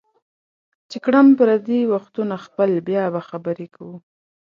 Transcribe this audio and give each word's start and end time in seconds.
چې 0.89 0.97
کړم 1.05 1.27
پردي 1.37 1.81
وختونه 1.93 2.35
خپل 2.45 2.69
بیا 2.87 3.03
به 3.13 3.21
خبرې 3.29 3.67
کوو 3.75 3.95